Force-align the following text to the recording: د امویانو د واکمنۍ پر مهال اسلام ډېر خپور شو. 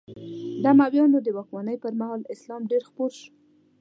د 0.63 0.65
امویانو 0.73 1.17
د 1.23 1.27
واکمنۍ 1.37 1.77
پر 1.83 1.93
مهال 1.99 2.21
اسلام 2.33 2.61
ډېر 2.71 2.81
خپور 2.89 3.11
شو. 3.19 3.29